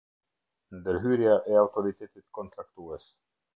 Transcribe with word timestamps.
Ndërhyrja 0.77 1.35
e 1.53 1.61
Autoritetit 1.65 2.27
Kontraktues. 2.41 3.09